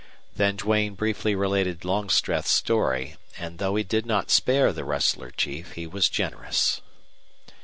[0.35, 5.73] Then Duane briefly related Longstreth's story, and, though he did not spare the rustler chief,
[5.73, 6.81] he was generous.